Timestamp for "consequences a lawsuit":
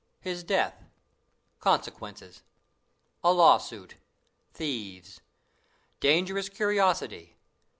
1.59-3.97